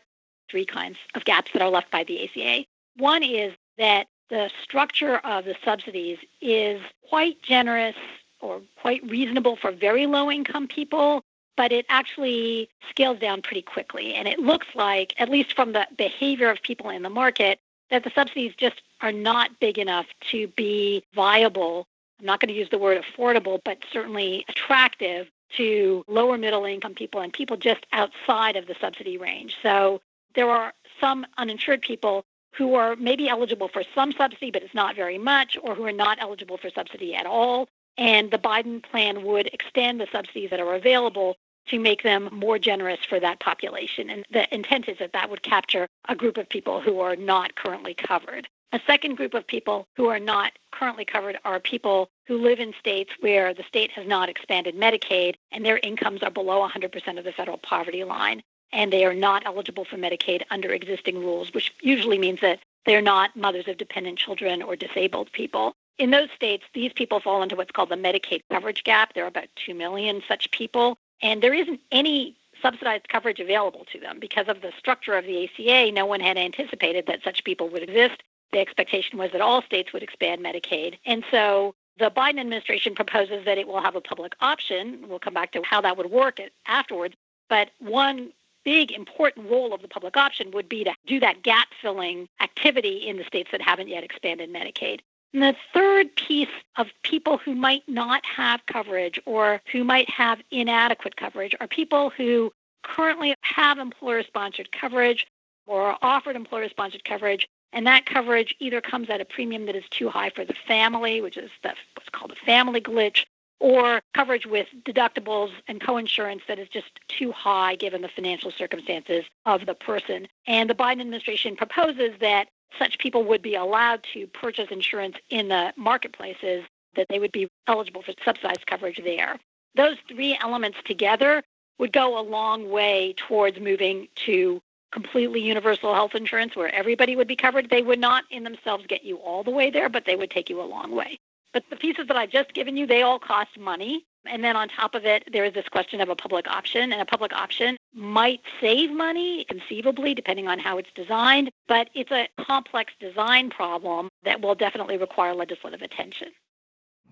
three 0.49 0.65
kinds 0.65 0.97
of 1.13 1.23
gaps 1.23 1.51
that 1.53 1.61
are 1.61 1.69
left 1.69 1.91
by 1.91 2.03
the 2.03 2.23
ACA. 2.23 2.65
One 2.97 3.23
is 3.23 3.53
that 3.77 4.07
the 4.29 4.49
structure 4.63 5.17
of 5.17 5.45
the 5.45 5.55
subsidies 5.63 6.17
is 6.41 6.81
quite 7.07 7.41
generous 7.41 7.95
or 8.41 8.61
quite 8.81 9.03
reasonable 9.09 9.55
for 9.55 9.71
very 9.71 10.07
low 10.07 10.31
income 10.31 10.67
people 10.67 11.23
but 11.57 11.71
it 11.71 11.85
actually 11.89 12.69
scales 12.89 13.19
down 13.19 13.41
pretty 13.41 13.61
quickly. 13.61 14.13
And 14.13 14.27
it 14.27 14.39
looks 14.39 14.67
like, 14.75 15.13
at 15.17 15.29
least 15.29 15.53
from 15.53 15.73
the 15.73 15.87
behavior 15.97 16.49
of 16.49 16.61
people 16.61 16.89
in 16.89 17.01
the 17.01 17.09
market, 17.09 17.59
that 17.89 18.03
the 18.03 18.11
subsidies 18.13 18.53
just 18.57 18.81
are 19.01 19.11
not 19.11 19.59
big 19.59 19.77
enough 19.77 20.07
to 20.31 20.47
be 20.49 21.03
viable. 21.13 21.87
I'm 22.19 22.25
not 22.25 22.39
going 22.39 22.49
to 22.49 22.59
use 22.59 22.69
the 22.69 22.79
word 22.79 23.03
affordable, 23.03 23.59
but 23.63 23.77
certainly 23.91 24.45
attractive 24.47 25.27
to 25.57 26.03
lower 26.07 26.37
middle 26.37 26.65
income 26.65 26.93
people 26.93 27.21
and 27.21 27.31
people 27.31 27.57
just 27.57 27.85
outside 27.93 28.55
of 28.55 28.67
the 28.67 28.75
subsidy 28.81 29.17
range. 29.17 29.55
So 29.61 30.01
there 30.33 30.49
are 30.49 30.73
some 30.99 31.25
uninsured 31.37 31.81
people 31.81 32.25
who 32.53 32.75
are 32.75 32.95
maybe 32.95 33.27
eligible 33.27 33.67
for 33.67 33.83
some 33.93 34.11
subsidy, 34.13 34.49
but 34.49 34.63
it's 34.63 34.73
not 34.73 34.95
very 34.95 35.17
much, 35.17 35.57
or 35.61 35.75
who 35.75 35.85
are 35.85 35.91
not 35.91 36.17
eligible 36.21 36.57
for 36.57 36.69
subsidy 36.69 37.13
at 37.13 37.25
all. 37.25 37.67
And 37.97 38.31
the 38.31 38.37
Biden 38.37 38.81
plan 38.83 39.23
would 39.23 39.47
extend 39.47 39.99
the 39.99 40.07
subsidies 40.11 40.49
that 40.49 40.59
are 40.59 40.73
available 40.73 41.35
to 41.67 41.79
make 41.79 42.03
them 42.03 42.29
more 42.31 42.59
generous 42.59 42.99
for 43.07 43.19
that 43.19 43.39
population. 43.39 44.09
And 44.09 44.25
the 44.31 44.53
intent 44.53 44.87
is 44.87 44.97
that 44.99 45.13
that 45.13 45.29
would 45.29 45.43
capture 45.43 45.87
a 46.07 46.15
group 46.15 46.37
of 46.37 46.49
people 46.49 46.81
who 46.81 46.99
are 46.99 47.15
not 47.15 47.55
currently 47.55 47.93
covered. 47.93 48.47
A 48.71 48.81
second 48.85 49.15
group 49.15 49.33
of 49.33 49.47
people 49.47 49.87
who 49.95 50.07
are 50.07 50.19
not 50.19 50.51
currently 50.71 51.05
covered 51.05 51.39
are 51.45 51.59
people 51.59 52.09
who 52.27 52.37
live 52.37 52.59
in 52.59 52.73
states 52.77 53.13
where 53.21 53.53
the 53.53 53.63
state 53.63 53.91
has 53.91 54.05
not 54.05 54.27
expanded 54.27 54.75
Medicaid 54.75 55.35
and 55.51 55.65
their 55.65 55.77
incomes 55.77 56.21
are 56.23 56.31
below 56.31 56.67
100% 56.67 57.17
of 57.17 57.23
the 57.23 57.31
federal 57.31 57.57
poverty 57.57 58.03
line. 58.03 58.41
And 58.73 58.91
they 58.91 59.05
are 59.05 59.13
not 59.13 59.43
eligible 59.45 59.85
for 59.85 59.95
Medicaid 59.95 60.43
under 60.51 60.73
existing 60.73 61.19
rules, 61.19 61.53
which 61.53 61.73
usually 61.81 62.17
means 62.17 62.41
that 62.41 62.59
they're 62.85 63.01
not 63.01 63.35
mothers 63.35 63.67
of 63.67 63.77
dependent 63.77 64.17
children 64.17 64.61
or 64.61 64.75
disabled 64.75 65.31
people. 65.31 65.73
In 65.97 66.11
those 66.11 66.29
states, 66.35 66.65
these 66.73 66.91
people 66.91 67.21
fall 67.21 67.41
into 67.41 67.55
what's 67.55 67.71
called 67.71 67.89
the 67.89 67.95
Medicaid 67.95 68.41
coverage 68.51 68.83
gap. 68.83 69.13
There 69.13 69.23
are 69.23 69.29
about 69.29 69.47
2 69.55 69.73
million 69.73 70.21
such 70.27 70.51
people 70.51 70.97
and 71.21 71.41
there 71.41 71.53
isn't 71.53 71.79
any 71.91 72.35
subsidized 72.61 73.09
coverage 73.09 73.39
available 73.39 73.85
to 73.91 73.99
them 73.99 74.19
because 74.19 74.47
of 74.47 74.61
the 74.61 74.71
structure 74.77 75.13
of 75.13 75.25
the 75.25 75.45
ACA. 75.45 75.91
No 75.91 76.05
one 76.05 76.19
had 76.19 76.37
anticipated 76.37 77.05
that 77.07 77.23
such 77.23 77.43
people 77.43 77.69
would 77.69 77.83
exist. 77.83 78.23
The 78.51 78.59
expectation 78.59 79.17
was 79.19 79.31
that 79.31 79.41
all 79.41 79.61
states 79.61 79.91
would 79.93 80.03
expand 80.03 80.43
Medicaid. 80.43 80.97
And 81.05 81.23
so 81.29 81.75
the 81.97 82.11
Biden 82.11 82.39
administration 82.39 82.95
proposes 82.95 83.45
that 83.45 83.57
it 83.57 83.67
will 83.67 83.81
have 83.81 83.95
a 83.95 84.01
public 84.01 84.33
option. 84.39 85.05
We'll 85.07 85.19
come 85.19 85.33
back 85.33 85.51
to 85.53 85.61
how 85.63 85.81
that 85.81 85.97
would 85.97 86.11
work 86.11 86.39
afterwards. 86.65 87.15
But 87.49 87.69
one 87.79 88.31
big 88.63 88.91
important 88.91 89.49
role 89.49 89.73
of 89.73 89.81
the 89.81 89.87
public 89.87 90.17
option 90.17 90.51
would 90.51 90.67
be 90.67 90.83
to 90.83 90.93
do 91.05 91.19
that 91.19 91.43
gap 91.43 91.67
filling 91.81 92.27
activity 92.41 93.07
in 93.07 93.17
the 93.17 93.23
states 93.23 93.49
that 93.51 93.61
haven't 93.61 93.87
yet 93.87 94.03
expanded 94.03 94.51
Medicaid. 94.51 95.01
And 95.35 95.43
the 95.43 95.55
third 95.73 96.15
piece 96.15 96.47
of 96.77 96.87
people 97.03 97.37
who 97.37 97.55
might 97.55 97.83
not 97.89 98.25
have 98.25 98.65
coverage 98.67 99.19
or 99.25 99.59
who 99.69 99.83
might 99.83 100.09
have 100.09 100.39
inadequate 100.49 101.17
coverage 101.17 101.53
are 101.59 101.67
people 101.67 102.09
who 102.09 102.53
currently 102.83 103.35
have 103.41 103.77
employer 103.77 104.23
sponsored 104.23 104.71
coverage 104.71 105.27
or 105.67 105.81
are 105.81 105.97
offered 106.01 106.37
employer 106.37 106.69
sponsored 106.69 107.03
coverage. 107.03 107.49
And 107.73 107.85
that 107.85 108.05
coverage 108.05 108.55
either 108.59 108.79
comes 108.79 109.09
at 109.09 109.19
a 109.19 109.25
premium 109.25 109.65
that 109.65 109.75
is 109.75 109.83
too 109.89 110.07
high 110.07 110.29
for 110.29 110.45
the 110.45 110.55
family, 110.69 111.19
which 111.19 111.35
is 111.35 111.51
the, 111.63 111.73
what's 111.95 112.07
called 112.13 112.31
a 112.31 112.45
family 112.45 112.79
glitch, 112.79 113.25
or 113.59 114.01
coverage 114.13 114.45
with 114.45 114.67
deductibles 114.85 115.51
and 115.67 115.81
coinsurance 115.81 116.41
that 116.47 116.59
is 116.59 116.69
just 116.69 117.01
too 117.09 117.33
high 117.33 117.75
given 117.75 118.01
the 118.01 118.07
financial 118.07 118.51
circumstances 118.51 119.25
of 119.45 119.65
the 119.65 119.75
person. 119.75 120.29
And 120.47 120.69
the 120.69 120.75
Biden 120.75 121.01
administration 121.01 121.57
proposes 121.57 122.13
that 122.21 122.47
such 122.77 122.99
people 122.99 123.23
would 123.23 123.41
be 123.41 123.55
allowed 123.55 124.05
to 124.13 124.27
purchase 124.27 124.69
insurance 124.71 125.17
in 125.29 125.47
the 125.47 125.73
marketplaces, 125.77 126.65
that 126.95 127.07
they 127.09 127.19
would 127.19 127.31
be 127.31 127.49
eligible 127.67 128.01
for 128.01 128.13
subsidized 128.23 128.65
coverage 128.65 129.01
there. 129.03 129.39
Those 129.75 129.97
three 130.07 130.37
elements 130.41 130.77
together 130.85 131.43
would 131.77 131.91
go 131.91 132.17
a 132.17 132.21
long 132.21 132.69
way 132.69 133.13
towards 133.17 133.59
moving 133.59 134.07
to 134.25 134.61
completely 134.91 135.41
universal 135.41 135.93
health 135.93 136.15
insurance 136.15 136.55
where 136.55 136.73
everybody 136.73 137.15
would 137.15 137.27
be 137.27 137.35
covered. 137.35 137.69
They 137.69 137.81
would 137.81 137.99
not 137.99 138.23
in 138.31 138.43
themselves 138.43 138.85
get 138.87 139.03
you 139.03 139.17
all 139.17 139.43
the 139.43 139.51
way 139.51 139.69
there, 139.69 139.89
but 139.89 140.05
they 140.05 140.15
would 140.15 140.31
take 140.31 140.49
you 140.49 140.61
a 140.61 140.63
long 140.63 140.95
way. 140.95 141.19
But 141.51 141.63
the 141.69 141.75
pieces 141.75 142.07
that 142.07 142.17
I've 142.17 142.29
just 142.29 142.53
given 142.53 142.77
you, 142.77 142.87
they 142.87 143.01
all 143.01 143.19
cost 143.19 143.57
money. 143.59 144.05
And 144.29 144.43
then 144.43 144.55
on 144.55 144.69
top 144.69 144.95
of 144.95 145.05
it, 145.05 145.23
there 145.31 145.45
is 145.45 145.53
this 145.53 145.67
question 145.69 146.01
of 146.01 146.09
a 146.09 146.15
public 146.15 146.47
option. 146.47 146.91
And 146.91 147.01
a 147.01 147.05
public 147.05 147.33
option 147.33 147.77
might 147.93 148.41
save 148.59 148.91
money, 148.91 149.45
conceivably, 149.45 150.13
depending 150.13 150.47
on 150.47 150.59
how 150.59 150.77
it's 150.77 150.91
designed. 150.95 151.51
But 151.67 151.89
it's 151.93 152.11
a 152.11 152.27
complex 152.43 152.93
design 152.99 153.49
problem 153.49 154.09
that 154.23 154.41
will 154.41 154.55
definitely 154.55 154.97
require 154.97 155.33
legislative 155.33 155.81
attention. 155.81 156.29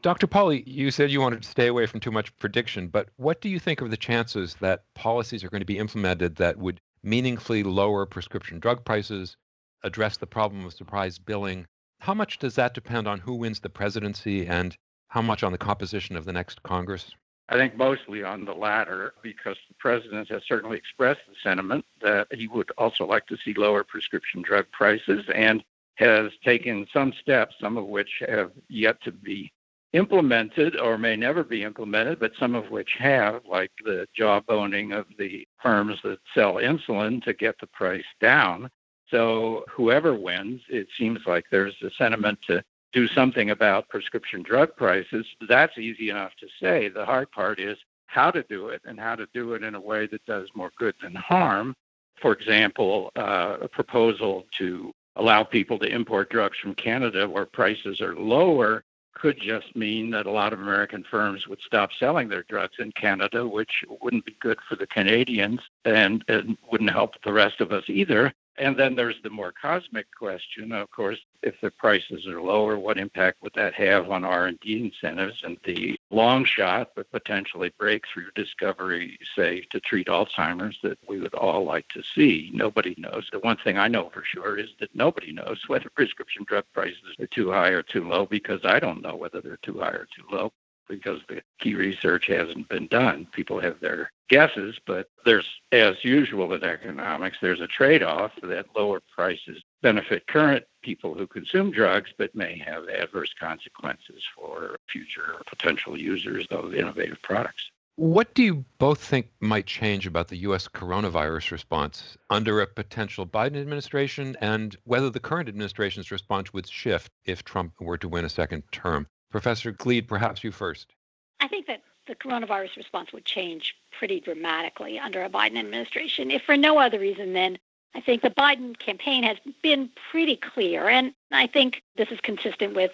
Dr. 0.02 0.28
Pauly, 0.28 0.64
you 0.68 0.92
said 0.92 1.12
you 1.12 1.22
wanted 1.22 1.44
to 1.44 1.50
stay 1.50 1.68
away 1.68 1.86
from 1.86 2.02
too 2.02 2.12
much 2.12 2.36
prediction, 2.38 2.90
but 2.90 3.08
what 3.16 3.40
do 3.40 3.48
you 3.48 3.58
think 3.58 3.80
of 3.80 3.90
the 3.90 3.96
chances 3.96 4.56
that 4.56 4.84
policies 4.96 5.46
are 5.46 5.50
going 5.50 5.62
to 5.62 5.66
be 5.66 5.78
implemented 5.78 6.36
that 6.36 6.58
would 6.58 6.82
meaningfully 7.04 7.64
lower 7.64 8.06
prescription 8.06 8.60
drug 8.60 8.84
prices, 8.84 9.38
address 9.82 10.18
the 10.18 10.28
problem 10.28 10.66
of 10.66 10.74
surprise 10.74 11.20
billing, 11.20 11.66
how 12.00 12.14
much 12.14 12.38
does 12.38 12.56
that 12.56 12.74
depend 12.74 13.08
on 13.08 13.20
who 13.20 13.34
wins 13.34 13.62
the 13.62 13.70
presidency 13.70 14.46
and 14.46 14.76
how 15.08 15.22
much 15.22 15.44
on 15.44 15.52
the 15.52 15.58
composition 15.58 16.16
of 16.16 16.26
the 16.26 16.34
next 16.34 16.64
Congress? 16.64 17.12
I 17.50 17.56
think 17.56 17.76
mostly 17.76 18.24
on 18.24 18.46
the 18.46 18.54
latter, 18.54 19.14
because 19.22 19.58
the 19.68 19.76
president 19.78 20.30
has 20.30 20.44
certainly 20.48 20.78
expressed 20.78 21.22
the 21.28 21.36
sentiment 21.44 21.86
that 22.02 22.34
he 22.34 22.48
would 22.48 22.72
also 22.78 23.06
like 23.06 23.28
to 23.28 23.38
see 23.38 23.54
lower 23.54 23.84
prescription 23.84 24.42
drug 24.42 24.66
prices 24.72 25.26
and 25.34 25.64
has 25.96 26.32
taken 26.44 26.88
some 26.92 27.14
steps, 27.14 27.56
some 27.60 27.78
of 27.78 27.86
which 27.86 28.24
have 28.28 28.52
yet 28.70 29.02
to 29.04 29.12
be 29.12 29.52
implemented 29.92 30.76
or 30.80 30.98
may 30.98 31.16
never 31.16 31.44
be 31.44 31.64
implemented, 31.64 32.20
but 32.20 32.32
some 32.40 32.56
of 32.56 32.72
which 32.72 32.96
have, 32.98 33.46
like 33.46 33.72
the 33.86 34.08
jawboning 34.18 34.98
of 34.98 35.06
the 35.20 35.48
firms 35.62 36.00
that 36.04 36.20
sell 36.34 36.56
insulin 36.56 37.24
to 37.24 37.34
get 37.34 37.60
the 37.60 37.68
price 37.68 38.06
down. 38.20 38.70
So 39.10 39.64
whoever 39.70 40.16
wins, 40.16 40.62
it 40.70 40.88
seems 40.98 41.20
like 41.28 41.46
there's 41.52 41.76
a 41.84 41.92
sentiment 41.92 42.42
to 42.48 42.64
do 42.94 43.08
something 43.08 43.50
about 43.50 43.90
prescription 43.90 44.44
drug 44.44 44.76
prices. 44.76 45.26
That's 45.48 45.78
easy 45.78 46.10
enough 46.10 46.32
to 46.40 46.48
say. 46.62 46.90
The 46.90 47.06
hard 47.06 47.32
part 47.32 47.60
is 47.60 47.78
how 48.06 48.32
to 48.32 48.44
do 48.44 48.70
it 48.70 48.82
and 48.86 49.00
how 49.00 49.16
to 49.16 49.28
do 49.34 49.54
it 49.54 49.64
in 49.64 49.76
a 49.76 49.82
way 49.82 50.08
that 50.08 50.26
does 50.26 50.48
more 50.56 50.72
good 50.78 50.96
than 51.02 51.16
harm. 51.16 51.76
For 52.22 52.32
example, 52.32 53.12
uh, 53.16 53.58
a 53.62 53.68
proposal 53.68 54.46
to 54.60 54.94
allow 55.16 55.44
people 55.44 55.80
to 55.80 55.88
import 55.88 56.30
drugs 56.30 56.58
from 56.58 56.76
Canada 56.76 57.28
where 57.28 57.46
prices 57.46 58.02
are 58.02 58.16
lower 58.16 58.84
could 59.16 59.40
just 59.40 59.76
mean 59.76 60.10
that 60.12 60.26
a 60.26 60.32
lot 60.32 60.54
of 60.54 60.60
American 60.60 61.04
firms 61.10 61.48
would 61.48 61.62
stop 61.62 61.92
selling 62.00 62.28
their 62.28 62.44
drugs 62.44 62.76
in 62.80 62.92
Canada, 62.94 63.48
which 63.48 63.84
wouldn't 64.02 64.26
be 64.26 64.36
good 64.40 64.58
for 64.68 64.76
the 64.76 64.88
Canadians 64.88 65.60
and, 65.86 66.24
and 66.28 66.58
wouldn't 66.72 66.90
help 66.92 67.14
the 67.24 67.34
rest 67.34 67.62
of 67.62 67.72
us 67.72 67.84
either. 67.88 68.34
And 68.58 68.78
then 68.78 68.96
there's 68.96 69.20
the 69.24 69.32
more 69.32 69.52
cosmic 69.52 70.06
question, 70.16 70.72
of 70.74 70.92
course, 70.92 71.20
if 71.42 71.60
the 71.62 71.72
prices 71.72 72.28
are 72.28 72.42
lower, 72.42 72.78
what 72.78 73.00
impact 73.00 73.42
would 73.42 73.54
that 73.56 73.74
have 73.74 74.12
on 74.12 74.24
R&D 74.24 74.80
incentives 74.80 75.44
and 75.44 75.58
the 75.64 76.00
long 76.12 76.46
shot 76.46 76.92
but 76.96 77.12
potentially 77.12 77.74
breakthrough 77.80 78.30
discovery, 78.36 79.18
say, 79.36 79.62
to 79.72 79.80
treat 79.80 80.08
Alzheimer's 80.08 80.78
that 80.84 81.00
we 81.08 81.20
would 81.20 81.34
all 81.34 81.64
like 81.64 81.88
to 81.90 82.04
see? 82.04 82.52
Nobody 82.54 82.94
knows. 82.98 83.28
The 83.32 83.40
one 83.40 83.58
thing 83.58 83.80
I 83.80 83.88
know 83.88 84.10
for 84.10 84.24
sure 84.24 84.60
is 84.60 84.70
that 84.80 84.96
nobody 84.96 85.32
knows 85.32 85.68
whether 85.68 85.90
prescription 85.96 86.44
drug 86.44 86.66
prices 86.74 87.16
are 87.20 87.28
too 87.28 87.52
high 87.52 87.70
or 87.70 87.82
too 87.82 88.08
low 88.08 88.28
because 88.28 88.62
I 88.64 88.80
don't 88.80 89.02
know 89.02 89.16
whether 89.16 89.42
they're 89.42 89.58
too 89.58 89.80
high 89.80 89.92
or 89.94 90.08
too 90.16 90.26
low 90.32 90.54
because 90.88 91.22
the 91.28 91.42
key 91.60 91.76
research 91.76 92.28
hasn't 92.28 92.70
been 92.70 92.88
done. 92.88 93.28
People 93.32 93.60
have 93.60 93.80
their 93.80 94.12
guesses, 94.30 94.80
but 94.86 95.08
there's, 95.26 95.48
as 95.72 96.04
usual 96.04 96.54
in 96.54 96.64
economics, 96.64 97.38
there's 97.42 97.62
a 97.62 97.68
trade 97.68 98.04
off 98.04 98.32
that 98.42 98.66
lower 98.76 99.02
prices 99.16 99.62
benefit 99.82 100.26
current 100.28 100.64
people 100.82 101.14
who 101.14 101.28
consume 101.28 101.72
drugs, 101.72 102.12
but 102.18 102.34
may 102.34 102.58
have 102.58 102.88
adverse 102.88 103.34
consequences 103.40 104.24
for 104.36 104.78
future 104.88 105.36
potential 105.46 105.98
users 105.98 106.48
of 106.48 106.74
innovative 106.74 107.22
products. 107.22 107.70
What 107.96 108.34
do 108.34 108.42
you 108.42 108.66
both 108.80 109.00
think 109.00 109.28
might 109.40 109.68
change 109.68 110.08
about 110.08 110.28
the 110.28 110.38
U.S. 110.38 110.68
coronavirus 110.68 111.52
response 111.52 112.18
under 112.32 112.60
a 112.60 112.66
potential 112.66 113.28
Biden 113.28 113.62
administration 113.62 114.36
and 114.42 114.76
whether 114.86 115.12
the 115.12 115.20
current 115.20 115.48
administration's 115.48 116.10
response 116.10 116.52
would 116.54 116.68
shift 116.68 117.12
if 117.26 117.44
Trump 117.44 117.74
were 117.80 118.00
to 118.00 118.10
win 118.10 118.26
a 118.26 118.30
second 118.30 118.64
term? 118.72 119.06
Professor 119.34 119.72
Glied, 119.72 120.08
perhaps 120.08 120.44
you 120.44 120.52
first. 120.52 120.94
I 121.40 121.48
think 121.48 121.66
that 121.66 121.82
the 122.08 122.14
coronavirus 122.14 122.78
response 122.78 123.12
would 123.12 123.26
change 123.26 123.76
pretty 123.98 124.20
dramatically 124.20 125.00
under 125.00 125.24
a 125.24 125.30
Biden 125.30 125.58
administration, 125.58 126.30
if 126.30 126.44
for 126.44 126.56
no 126.56 126.78
other 126.78 127.00
reason 127.00 127.34
than 127.34 127.58
I 127.96 128.02
think 128.02 128.22
the 128.22 128.30
Biden 128.30 128.78
campaign 128.78 129.24
has 129.24 129.38
been 129.64 129.90
pretty 130.12 130.36
clear. 130.36 130.88
And 130.88 131.16
I 131.32 131.48
think 131.48 131.82
this 131.96 132.10
is 132.12 132.20
consistent 132.22 132.76
with 132.76 132.92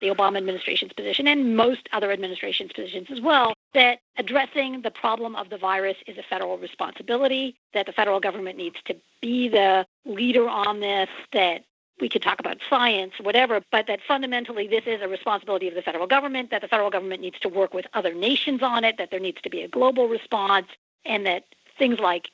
the 0.00 0.08
Obama 0.08 0.36
administration's 0.36 0.92
position 0.92 1.26
and 1.26 1.56
most 1.56 1.88
other 1.92 2.12
administrations' 2.12 2.72
positions 2.72 3.08
as 3.10 3.20
well 3.20 3.52
that 3.74 3.98
addressing 4.16 4.82
the 4.82 4.90
problem 4.92 5.34
of 5.34 5.50
the 5.50 5.58
virus 5.58 5.96
is 6.06 6.16
a 6.18 6.22
federal 6.22 6.56
responsibility, 6.56 7.56
that 7.74 7.86
the 7.86 7.92
federal 7.92 8.20
government 8.20 8.56
needs 8.56 8.76
to 8.84 8.96
be 9.20 9.48
the 9.48 9.84
leader 10.04 10.48
on 10.48 10.78
this, 10.80 11.08
that 11.32 11.64
we 12.00 12.08
could 12.08 12.22
talk 12.22 12.40
about 12.40 12.58
science, 12.68 13.14
whatever, 13.20 13.60
but 13.70 13.86
that 13.86 14.00
fundamentally 14.06 14.66
this 14.66 14.84
is 14.86 15.00
a 15.02 15.08
responsibility 15.08 15.68
of 15.68 15.74
the 15.74 15.82
federal 15.82 16.06
government, 16.06 16.50
that 16.50 16.62
the 16.62 16.68
federal 16.68 16.90
government 16.90 17.20
needs 17.20 17.38
to 17.40 17.48
work 17.48 17.74
with 17.74 17.86
other 17.94 18.14
nations 18.14 18.62
on 18.62 18.84
it, 18.84 18.96
that 18.98 19.10
there 19.10 19.20
needs 19.20 19.40
to 19.42 19.50
be 19.50 19.62
a 19.62 19.68
global 19.68 20.08
response, 20.08 20.66
and 21.04 21.26
that 21.26 21.44
things 21.78 21.98
like 21.98 22.28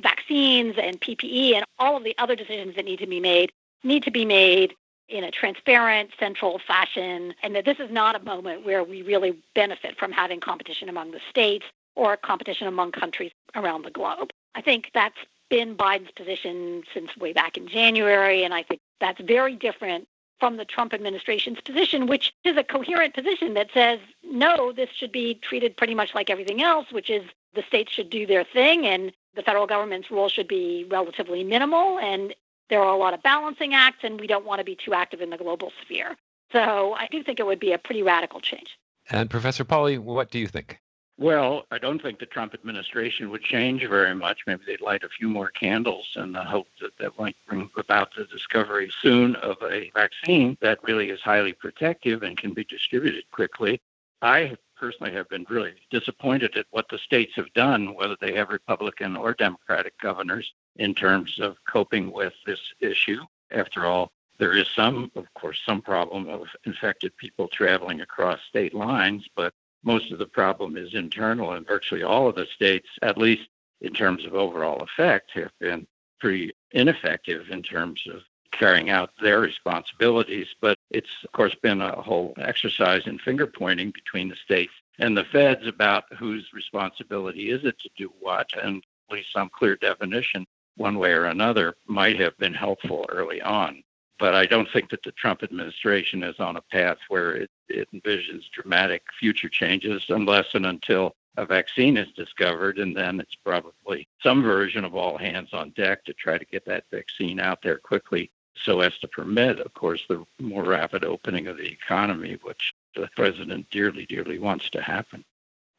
vaccines 0.00 0.76
and 0.78 1.00
PPE 1.00 1.54
and 1.54 1.64
all 1.78 1.96
of 1.96 2.04
the 2.04 2.16
other 2.18 2.36
decisions 2.36 2.76
that 2.76 2.84
need 2.84 2.98
to 2.98 3.06
be 3.06 3.20
made 3.20 3.52
need 3.84 4.02
to 4.02 4.10
be 4.10 4.24
made 4.24 4.74
in 5.08 5.24
a 5.24 5.30
transparent, 5.30 6.10
central 6.18 6.60
fashion, 6.66 7.34
and 7.42 7.54
that 7.54 7.64
this 7.64 7.78
is 7.80 7.90
not 7.90 8.14
a 8.14 8.24
moment 8.24 8.66
where 8.66 8.84
we 8.84 9.02
really 9.02 9.36
benefit 9.54 9.98
from 9.98 10.12
having 10.12 10.40
competition 10.40 10.88
among 10.88 11.12
the 11.12 11.20
states 11.30 11.64
or 11.94 12.16
competition 12.16 12.66
among 12.66 12.92
countries 12.92 13.32
around 13.54 13.82
the 13.82 13.90
globe. 13.90 14.30
I 14.54 14.60
think 14.60 14.90
that's 14.92 15.16
been 15.48 15.76
Biden's 15.76 16.10
position 16.10 16.82
since 16.92 17.16
way 17.16 17.32
back 17.32 17.56
in 17.56 17.68
January, 17.68 18.44
and 18.44 18.52
I 18.52 18.62
think 18.62 18.80
that's 19.00 19.20
very 19.20 19.54
different 19.56 20.08
from 20.40 20.56
the 20.56 20.64
Trump 20.64 20.94
administration's 20.94 21.60
position, 21.60 22.06
which 22.06 22.32
is 22.44 22.56
a 22.56 22.64
coherent 22.64 23.14
position 23.14 23.54
that 23.54 23.68
says, 23.74 23.98
no, 24.22 24.72
this 24.72 24.90
should 24.90 25.12
be 25.12 25.34
treated 25.34 25.76
pretty 25.76 25.94
much 25.94 26.14
like 26.14 26.30
everything 26.30 26.62
else, 26.62 26.86
which 26.92 27.10
is 27.10 27.24
the 27.54 27.62
states 27.62 27.92
should 27.92 28.10
do 28.10 28.26
their 28.26 28.44
thing 28.44 28.86
and 28.86 29.12
the 29.34 29.42
federal 29.42 29.66
government's 29.66 30.10
role 30.10 30.28
should 30.28 30.48
be 30.48 30.86
relatively 30.90 31.44
minimal. 31.44 31.98
And 31.98 32.34
there 32.70 32.82
are 32.82 32.92
a 32.92 32.96
lot 32.96 33.14
of 33.14 33.22
balancing 33.22 33.74
acts, 33.74 33.98
and 34.02 34.20
we 34.20 34.26
don't 34.26 34.44
want 34.44 34.58
to 34.58 34.64
be 34.64 34.76
too 34.76 34.92
active 34.94 35.20
in 35.20 35.30
the 35.30 35.36
global 35.36 35.72
sphere. 35.82 36.16
So 36.52 36.94
I 36.94 37.08
do 37.10 37.22
think 37.22 37.40
it 37.40 37.46
would 37.46 37.60
be 37.60 37.72
a 37.72 37.78
pretty 37.78 38.02
radical 38.02 38.40
change. 38.40 38.78
And 39.10 39.30
Professor 39.30 39.64
Pauly, 39.64 39.98
what 39.98 40.30
do 40.30 40.38
you 40.38 40.46
think? 40.46 40.80
Well, 41.20 41.66
I 41.72 41.78
don't 41.78 42.00
think 42.00 42.20
the 42.20 42.26
Trump 42.26 42.54
administration 42.54 43.28
would 43.30 43.42
change 43.42 43.84
very 43.88 44.14
much. 44.14 44.42
Maybe 44.46 44.62
they'd 44.64 44.80
light 44.80 45.02
a 45.02 45.08
few 45.08 45.28
more 45.28 45.50
candles 45.50 46.06
in 46.14 46.30
the 46.30 46.44
hope 46.44 46.68
that 46.80 46.96
that 46.98 47.18
might 47.18 47.34
bring 47.48 47.68
about 47.76 48.14
the 48.14 48.24
discovery 48.26 48.88
soon 49.02 49.34
of 49.36 49.56
a 49.68 49.90
vaccine 49.94 50.56
that 50.60 50.78
really 50.84 51.10
is 51.10 51.20
highly 51.20 51.52
protective 51.52 52.22
and 52.22 52.38
can 52.38 52.54
be 52.54 52.62
distributed 52.62 53.28
quickly. 53.32 53.80
I 54.22 54.56
personally 54.76 55.12
have 55.12 55.28
been 55.28 55.44
really 55.48 55.74
disappointed 55.90 56.56
at 56.56 56.66
what 56.70 56.88
the 56.88 56.98
states 56.98 57.32
have 57.34 57.52
done, 57.52 57.96
whether 57.96 58.16
they 58.20 58.34
have 58.34 58.50
Republican 58.50 59.16
or 59.16 59.34
Democratic 59.34 59.98
governors, 59.98 60.52
in 60.76 60.94
terms 60.94 61.40
of 61.40 61.56
coping 61.68 62.12
with 62.12 62.34
this 62.46 62.60
issue. 62.78 63.22
After 63.50 63.86
all, 63.86 64.12
there 64.38 64.56
is 64.56 64.68
some, 64.68 65.10
of 65.16 65.26
course, 65.34 65.60
some 65.66 65.82
problem 65.82 66.28
of 66.28 66.46
infected 66.64 67.16
people 67.16 67.48
traveling 67.48 68.02
across 68.02 68.38
state 68.48 68.72
lines, 68.72 69.28
but 69.34 69.52
most 69.82 70.12
of 70.12 70.18
the 70.18 70.26
problem 70.26 70.76
is 70.76 70.94
internal, 70.94 71.52
and 71.52 71.66
virtually 71.66 72.02
all 72.02 72.28
of 72.28 72.34
the 72.34 72.46
states, 72.46 72.88
at 73.02 73.18
least 73.18 73.48
in 73.80 73.92
terms 73.92 74.24
of 74.24 74.34
overall 74.34 74.82
effect, 74.82 75.30
have 75.32 75.52
been 75.60 75.86
pretty 76.20 76.52
ineffective 76.72 77.48
in 77.50 77.62
terms 77.62 78.02
of 78.12 78.22
carrying 78.50 78.90
out 78.90 79.10
their 79.22 79.40
responsibilities. 79.40 80.48
But 80.60 80.76
it's, 80.90 81.10
of 81.24 81.32
course, 81.32 81.54
been 81.62 81.80
a 81.80 82.00
whole 82.02 82.34
exercise 82.38 83.06
in 83.06 83.18
finger 83.18 83.46
pointing 83.46 83.90
between 83.92 84.28
the 84.28 84.36
states 84.36 84.72
and 84.98 85.16
the 85.16 85.24
feds 85.24 85.66
about 85.66 86.04
whose 86.18 86.52
responsibility 86.52 87.50
is 87.50 87.64
it 87.64 87.78
to 87.78 87.90
do 87.96 88.12
what, 88.20 88.50
and 88.60 88.82
at 89.08 89.14
least 89.14 89.32
some 89.32 89.48
clear 89.48 89.76
definition, 89.76 90.44
one 90.76 90.98
way 90.98 91.12
or 91.12 91.26
another, 91.26 91.76
might 91.86 92.18
have 92.18 92.36
been 92.38 92.54
helpful 92.54 93.06
early 93.08 93.40
on. 93.40 93.82
But 94.18 94.34
I 94.34 94.46
don't 94.46 94.68
think 94.72 94.90
that 94.90 95.02
the 95.04 95.12
Trump 95.12 95.42
administration 95.42 96.22
is 96.22 96.40
on 96.40 96.56
a 96.56 96.60
path 96.60 96.98
where 97.08 97.36
it, 97.36 97.50
it 97.68 97.88
envisions 97.94 98.50
dramatic 98.52 99.02
future 99.18 99.48
changes 99.48 100.04
unless 100.08 100.54
and 100.54 100.66
until 100.66 101.14
a 101.36 101.46
vaccine 101.46 101.96
is 101.96 102.10
discovered, 102.16 102.78
and 102.78 102.96
then 102.96 103.20
it's 103.20 103.36
probably 103.36 104.08
some 104.22 104.42
version 104.42 104.84
of 104.84 104.96
all 104.96 105.16
hands 105.16 105.50
on 105.52 105.70
deck 105.70 106.04
to 106.04 106.12
try 106.12 106.36
to 106.36 106.44
get 106.46 106.64
that 106.64 106.84
vaccine 106.90 107.38
out 107.38 107.62
there 107.62 107.78
quickly 107.78 108.30
so 108.56 108.80
as 108.80 108.98
to 108.98 109.06
permit, 109.06 109.60
of 109.60 109.72
course, 109.74 110.04
the 110.08 110.24
more 110.40 110.64
rapid 110.64 111.04
opening 111.04 111.46
of 111.46 111.56
the 111.56 111.70
economy, 111.70 112.38
which 112.42 112.74
the 112.96 113.08
president 113.14 113.70
dearly, 113.70 114.04
dearly 114.06 114.40
wants 114.40 114.68
to 114.70 114.82
happen. 114.82 115.24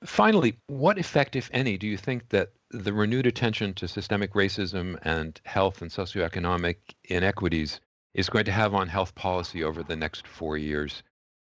Finally, 0.05 0.55
what 0.67 0.97
effect, 0.97 1.35
if 1.35 1.49
any, 1.51 1.77
do 1.77 1.85
you 1.85 1.97
think 1.97 2.29
that 2.29 2.51
the 2.71 2.93
renewed 2.93 3.27
attention 3.27 3.73
to 3.73 3.85
systemic 3.85 4.33
racism 4.33 4.97
and 5.01 5.41
health 5.43 5.81
and 5.81 5.91
socioeconomic 5.91 6.77
inequities 7.03 7.81
is 8.13 8.29
going 8.29 8.45
to 8.45 8.51
have 8.51 8.73
on 8.73 8.87
health 8.87 9.13
policy 9.15 9.63
over 9.63 9.83
the 9.83 9.95
next 9.95 10.27
four 10.27 10.57
years? 10.57 11.03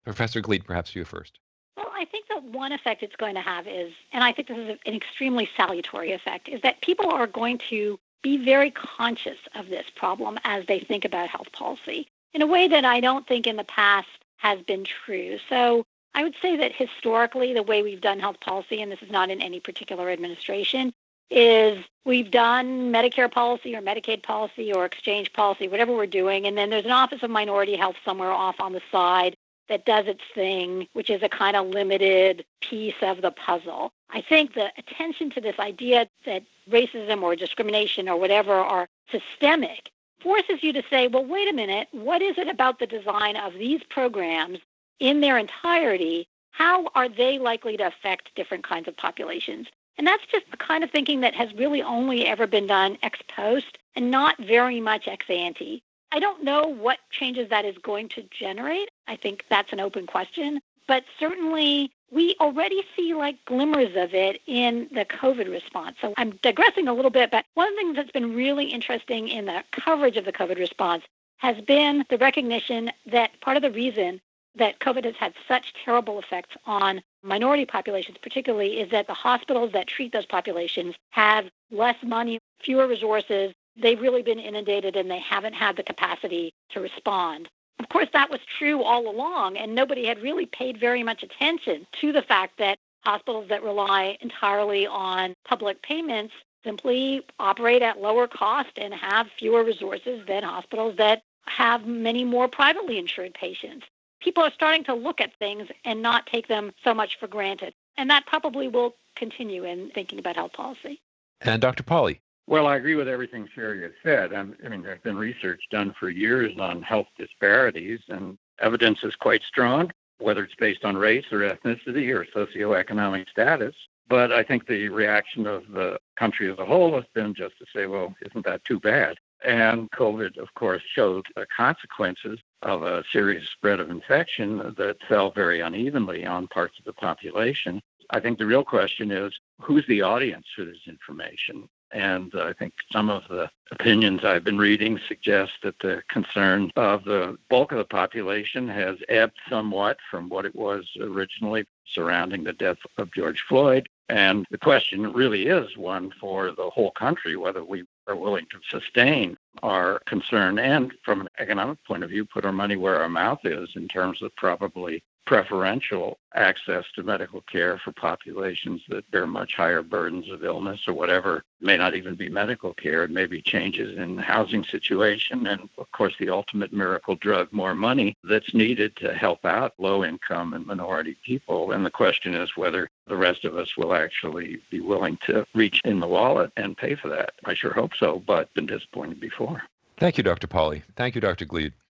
Professor 0.04 0.40
Glied, 0.40 0.64
perhaps 0.64 0.94
you 0.94 1.04
first. 1.04 1.38
Well, 1.76 1.90
I 1.94 2.04
think 2.04 2.26
that 2.28 2.42
one 2.42 2.72
effect 2.72 3.02
it's 3.02 3.16
going 3.16 3.34
to 3.34 3.40
have 3.40 3.66
is, 3.66 3.92
and 4.12 4.24
I 4.24 4.32
think 4.32 4.48
this 4.48 4.58
is 4.58 4.78
an 4.86 4.94
extremely 4.94 5.48
salutary 5.56 6.12
effect, 6.12 6.48
is 6.48 6.60
that 6.62 6.80
people 6.80 7.10
are 7.10 7.26
going 7.26 7.58
to 7.70 7.98
be 8.22 8.36
very 8.36 8.70
conscious 8.70 9.38
of 9.54 9.68
this 9.68 9.86
problem 9.94 10.38
as 10.44 10.66
they 10.66 10.80
think 10.80 11.04
about 11.04 11.28
health 11.28 11.52
policy 11.52 12.08
in 12.34 12.42
a 12.42 12.46
way 12.46 12.68
that 12.68 12.84
I 12.84 13.00
don't 13.00 13.26
think 13.26 13.46
in 13.46 13.56
the 13.56 13.64
past 13.64 14.08
has 14.38 14.60
been 14.62 14.84
true. 14.84 15.38
So 15.48 15.84
I 16.14 16.22
would 16.24 16.34
say 16.42 16.56
that 16.56 16.72
historically, 16.72 17.52
the 17.52 17.62
way 17.62 17.82
we've 17.82 18.00
done 18.00 18.18
health 18.18 18.40
policy, 18.40 18.82
and 18.82 18.90
this 18.90 19.02
is 19.02 19.10
not 19.10 19.30
in 19.30 19.40
any 19.40 19.60
particular 19.60 20.10
administration, 20.10 20.92
is 21.30 21.85
we've 22.04 22.30
done 22.30 22.92
Medicare 22.92 23.30
policy 23.30 23.75
or 23.76 23.82
Medicaid 23.82 24.23
policy 24.23 24.73
or 24.73 24.85
exchange 24.85 25.32
policy, 25.32 25.68
whatever 25.68 25.94
we're 25.94 26.06
doing, 26.06 26.47
and 26.47 26.56
then 26.56 26.70
there's 26.70 26.85
an 26.85 26.90
Office 26.90 27.23
of 27.23 27.30
Minority 27.30 27.76
Health 27.76 27.97
somewhere 28.04 28.32
off 28.32 28.61
on 28.61 28.73
the 28.73 28.82
side 28.90 29.37
that 29.68 29.85
does 29.85 30.06
its 30.06 30.23
thing, 30.35 30.88
which 30.94 31.11
is 31.11 31.23
a 31.23 31.28
kind 31.28 31.56
of 31.56 31.68
limited 31.68 32.44
piece 32.62 32.94
of 33.02 33.20
the 33.20 33.30
puzzle. 33.30 33.92
I 34.11 34.23
think 34.23 34.54
the 34.54 34.70
attention 34.78 35.30
to 35.30 35.40
this 35.40 35.58
idea 35.58 36.08
that 36.25 36.42
racism 36.70 37.23
or 37.23 37.37
discrimination 37.37 38.08
or 38.08 38.16
whatever 38.16 38.54
are 38.54 38.88
systemic 39.11 39.90
forces 40.20 40.62
you 40.62 40.73
to 40.73 40.82
say, 40.90 41.06
well, 41.06 41.25
wait 41.25 41.49
a 41.49 41.52
minute, 41.52 41.88
what 41.92 42.23
is 42.23 42.38
it 42.38 42.49
about 42.49 42.78
the 42.78 42.87
design 42.87 43.37
of 43.37 43.54
these 43.54 43.82
programs 43.88 44.58
in 44.99 45.20
their 45.20 45.38
entirety? 45.38 46.26
How 46.50 46.88
are 46.94 47.08
they 47.08 47.38
likely 47.38 47.76
to 47.76 47.87
affect 47.87 48.35
different 48.35 48.64
kinds 48.64 48.88
of 48.88 48.97
populations? 48.97 49.68
And 49.99 50.07
that's 50.07 50.25
just 50.26 50.50
the 50.50 50.57
kind 50.57 50.85
of 50.85 50.90
thinking 50.90 51.21
that 51.21 51.35
has 51.35 51.52
really 51.55 51.83
only 51.83 52.26
ever 52.26 52.47
been 52.47 52.69
done 52.69 52.97
ex 53.02 53.19
post 53.28 53.78
and 53.97 54.11
not 54.11 54.38
very 54.38 54.81
much 54.81 55.09
ex 55.09 55.28
ante. 55.28 55.83
I 56.12 56.21
don't 56.21 56.45
know 56.45 56.62
what 56.62 56.99
changes 57.11 57.50
that 57.50 57.64
is 57.64 57.76
going 57.78 58.09
to 58.11 58.23
generate. 58.31 58.88
I 59.09 59.17
think 59.17 59.45
that's 59.50 59.73
an 59.73 59.81
open 59.81 60.07
question. 60.07 60.61
But 60.87 61.05
certainly, 61.19 61.90
we 62.11 62.35
already 62.40 62.83
see 62.97 63.12
like 63.12 63.45
glimmers 63.45 63.95
of 63.95 64.14
it 64.14 64.40
in 64.47 64.88
the 64.93 65.05
COVID 65.05 65.50
response. 65.50 65.97
So 66.00 66.14
I'm 66.17 66.38
digressing 66.43 66.88
a 66.88 66.95
little 66.95 67.11
bit, 67.11 67.31
but 67.31 67.45
one 67.55 67.69
of 67.69 67.75
the 67.75 67.81
things 67.81 67.97
that's 67.97 68.11
been 68.11 68.35
really 68.35 68.67
interesting 68.67 69.28
in 69.28 69.45
the 69.45 69.62
coverage 69.73 70.17
of 70.17 70.25
the 70.25 70.33
COVID 70.33 70.59
response 70.59 71.05
has 71.38 71.61
been 71.61 72.05
the 72.09 72.19
recognition 72.19 72.90
that 73.07 73.38
part 73.40 73.57
of 73.57 73.62
the 73.62 73.71
reason 73.71 74.21
that 74.55 74.81
COVID 74.81 75.05
has 75.05 75.17
had 75.17 75.35
such 75.47 75.75
terrible 75.85 76.19
effects 76.19 76.57
on 76.67 77.02
minority 77.22 77.64
populations, 77.64 78.18
particularly, 78.22 78.80
is 78.80 78.90
that 78.90 79.06
the 79.06 79.14
hospitals 79.14 79.72
that 79.72 79.87
treat 79.87 80.12
those 80.12 80.26
populations 80.26 80.94
have 81.10 81.46
less 81.70 81.96
money, 82.02 82.38
fewer 82.60 82.87
resources, 82.87 83.52
they've 83.76 84.00
really 84.00 84.22
been 84.22 84.38
inundated 84.38 84.96
and 84.96 85.10
they 85.10 85.18
haven't 85.20 85.54
had 85.54 85.76
the 85.76 85.82
capacity 85.82 86.52
to 86.70 86.80
respond. 86.80 87.48
Of 87.78 87.88
course, 87.88 88.08
that 88.12 88.30
was 88.30 88.40
true 88.58 88.82
all 88.82 89.08
along, 89.08 89.56
and 89.56 89.75
nobody 89.75 90.04
had 90.06 90.20
really 90.22 90.46
paid 90.46 90.80
very 90.80 91.02
much 91.02 91.22
attention 91.22 91.87
to 92.00 92.12
the 92.12 92.22
fact 92.22 92.58
that 92.58 92.78
hospitals 93.04 93.48
that 93.48 93.62
rely 93.62 94.18
entirely 94.20 94.87
on 94.87 95.34
public 95.44 95.80
payments 95.82 96.34
simply 96.64 97.25
operate 97.38 97.82
at 97.82 98.00
lower 98.00 98.26
cost 98.26 98.70
and 98.76 98.92
have 98.92 99.28
fewer 99.38 99.62
resources 99.62 100.26
than 100.26 100.42
hospitals 100.42 100.96
that 100.96 101.22
have 101.46 101.87
many 101.87 102.25
more 102.25 102.48
privately 102.48 102.98
insured 102.98 103.32
patients. 103.34 103.87
People 104.28 104.44
are 104.44 104.52
starting 104.52 104.85
to 104.85 104.92
look 104.92 105.23
at 105.23 105.32
things 105.38 105.70
and 105.87 106.02
not 106.02 106.26
take 106.26 106.49
them 106.49 106.70
so 106.85 106.92
much 106.92 107.18
for 107.18 107.26
granted. 107.26 107.73
And 107.97 108.11
that 108.11 108.26
probably 108.26 108.68
will 108.68 108.94
continue 109.16 109.64
in 109.64 109.88
thinking 109.94 110.18
about 110.18 110.37
health 110.37 110.52
policy. 110.52 111.00
And 111.40 111.62
Dr. 111.62 111.82
Pauly. 111.82 112.20
Well, 112.47 112.66
I 112.66 112.76
agree 112.76 112.94
with 112.94 113.08
everything 113.08 113.49
Sherry 113.54 113.80
has 113.85 113.92
said. 114.02 114.35
I 114.35 114.42
mean, 114.68 114.82
there's 114.82 115.00
been 115.00 115.16
research 115.16 115.62
done 115.70 115.94
for 115.99 116.11
years 116.11 116.52
on 116.58 116.82
health 116.82 117.06
disparities, 117.16 118.00
and 118.11 118.37
evidence 118.61 119.02
is 119.02 119.16
quite 119.16 119.42
strong, 119.44 119.90
whether 120.18 120.44
it's 120.44 120.54
based 120.56 120.85
on 120.85 120.94
race 120.94 121.32
or 121.32 121.38
ethnicity 121.38 122.14
or 122.14 122.26
socioeconomic 122.26 123.30
status. 123.30 123.75
But 124.10 124.30
I 124.30 124.43
think 124.43 124.67
the 124.67 124.91
reaction 124.91 125.47
of 125.47 125.62
the 125.73 125.99
country 126.17 126.52
as 126.52 126.58
a 126.58 126.67
whole 126.67 126.95
has 126.97 127.04
been 127.14 127.32
just 127.32 127.56
to 127.60 127.64
say, 127.75 127.86
well, 127.86 128.14
isn't 128.21 128.45
that 128.45 128.62
too 128.67 128.78
bad? 128.78 129.17
And 129.44 129.90
COVID, 129.92 130.36
of 130.38 130.52
course, 130.54 130.82
showed 130.94 131.26
the 131.36 131.46
consequences 131.56 132.38
of 132.62 132.82
a 132.82 133.04
serious 133.12 133.48
spread 133.48 133.80
of 133.80 133.90
infection 133.90 134.74
that 134.76 134.96
fell 135.08 135.30
very 135.30 135.60
unevenly 135.60 136.26
on 136.26 136.48
parts 136.48 136.78
of 136.78 136.84
the 136.84 136.92
population. 136.92 137.80
I 138.10 138.20
think 138.20 138.38
the 138.38 138.46
real 138.46 138.64
question 138.64 139.10
is 139.10 139.32
who's 139.60 139.86
the 139.86 140.02
audience 140.02 140.46
for 140.54 140.64
this 140.64 140.86
information? 140.86 141.68
And 141.90 142.32
I 142.34 142.52
think 142.52 142.74
some 142.92 143.08
of 143.08 143.22
the 143.28 143.50
opinions 143.70 144.24
I've 144.24 144.44
been 144.44 144.58
reading 144.58 145.00
suggest 145.08 145.52
that 145.62 145.78
the 145.78 146.02
concern 146.08 146.70
of 146.76 147.04
the 147.04 147.38
bulk 147.48 147.72
of 147.72 147.78
the 147.78 147.84
population 147.84 148.68
has 148.68 148.96
ebbed 149.08 149.38
somewhat 149.48 149.98
from 150.10 150.28
what 150.28 150.44
it 150.44 150.54
was 150.54 150.86
originally 151.00 151.64
surrounding 151.86 152.44
the 152.44 152.52
death 152.52 152.78
of 152.98 153.12
George 153.12 153.42
Floyd. 153.48 153.88
And 154.10 154.46
the 154.50 154.58
question 154.58 155.12
really 155.12 155.46
is 155.46 155.76
one 155.76 156.12
for 156.20 156.50
the 156.52 156.70
whole 156.70 156.90
country 156.90 157.36
whether 157.36 157.64
we 157.64 157.84
are 158.08 158.16
willing 158.16 158.47
to 158.50 158.58
sustain 158.68 159.36
our 159.62 160.00
concern 160.06 160.58
and, 160.58 160.92
from 161.04 161.21
an 161.21 161.28
economic 161.38 161.82
point 161.84 162.02
of 162.02 162.10
view, 162.10 162.25
put 162.25 162.44
our 162.44 162.52
money 162.52 162.76
where 162.76 163.00
our 163.00 163.08
mouth 163.08 163.40
is 163.44 163.68
in 163.76 163.88
terms 163.88 164.23
of 164.23 164.34
probably 164.36 165.02
preferential 165.28 166.17
access 166.34 166.86
to 166.95 167.02
medical 167.02 167.43
care 167.43 167.76
for 167.76 167.93
populations 167.93 168.80
that 168.88 169.10
bear 169.10 169.26
much 169.26 169.54
higher 169.54 169.82
burdens 169.82 170.30
of 170.30 170.43
illness 170.43 170.88
or 170.88 170.95
whatever 170.95 171.36
it 171.36 171.43
may 171.60 171.76
not 171.76 171.95
even 171.95 172.14
be 172.14 172.30
medical 172.30 172.73
care. 172.73 173.04
It 173.04 173.10
may 173.10 173.26
be 173.26 173.43
changes 173.43 173.99
in 173.99 174.17
housing 174.17 174.64
situation 174.64 175.47
and 175.47 175.69
of 175.76 175.93
course 175.93 176.14
the 176.19 176.30
ultimate 176.30 176.73
miracle 176.73 177.14
drug 177.14 177.52
more 177.52 177.75
money 177.75 178.17
that's 178.25 178.54
needed 178.54 178.97
to 178.97 179.12
help 179.12 179.45
out 179.45 179.75
low 179.76 180.02
income 180.02 180.54
and 180.54 180.64
minority 180.64 181.19
people. 181.23 181.73
And 181.73 181.84
the 181.84 181.91
question 181.91 182.32
is 182.32 182.56
whether 182.56 182.88
the 183.06 183.17
rest 183.17 183.45
of 183.45 183.54
us 183.54 183.76
will 183.76 183.93
actually 183.93 184.62
be 184.71 184.80
willing 184.80 185.19
to 185.26 185.47
reach 185.54 185.82
in 185.84 186.00
the 186.00 186.08
wallet 186.08 186.52
and 186.56 186.75
pay 186.75 186.95
for 186.95 187.08
that. 187.10 187.32
I 187.45 187.52
sure 187.52 187.75
hope 187.75 187.93
so 188.00 188.23
but 188.26 188.54
been 188.54 188.64
disappointed 188.64 189.21
before. 189.21 189.62
Thank 189.99 190.17
you 190.17 190.25
dr 190.25 190.47
pauly. 190.47 190.84
Thank 190.97 191.14
you 191.14 191.21
dr 191.21 191.45
glied 191.45 191.75